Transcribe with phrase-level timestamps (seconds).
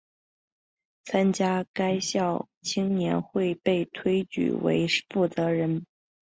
[1.05, 5.85] 参加该校青年会并被推选为负责人。